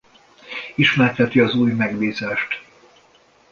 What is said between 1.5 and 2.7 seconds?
új megbízást.